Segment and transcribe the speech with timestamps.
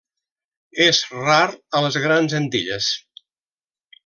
[0.85, 2.91] És rar a les Grans Antilles.